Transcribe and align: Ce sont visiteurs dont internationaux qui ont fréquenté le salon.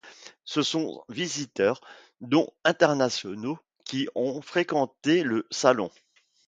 Ce 0.45 0.63
sont 0.63 1.03
visiteurs 1.09 1.79
dont 2.21 2.49
internationaux 2.63 3.59
qui 3.85 4.07
ont 4.15 4.41
fréquenté 4.41 5.21
le 5.21 5.45
salon. 5.51 5.91